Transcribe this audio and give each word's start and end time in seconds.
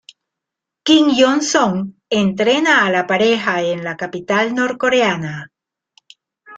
Kim 0.89 1.11
Hyon-son 1.11 1.77
entrena 2.21 2.79
a 2.87 2.89
la 2.97 3.05
pareja 3.13 3.57
en 3.61 3.83
la 3.91 3.97
capital 4.03 4.55
norcoreana. 4.59 5.39